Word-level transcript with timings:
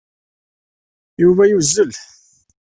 Yuba 1.23 1.43
yuzzel. 1.47 1.91